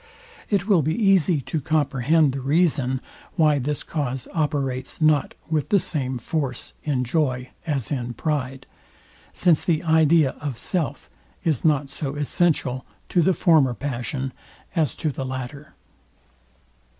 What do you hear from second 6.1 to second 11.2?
force in joy as in pride; since the idea of self